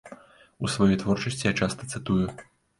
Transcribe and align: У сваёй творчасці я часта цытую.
У 0.67 0.69
сваёй 0.77 0.97
творчасці 1.05 1.45
я 1.51 1.55
часта 1.63 1.81
цытую. 1.95 2.21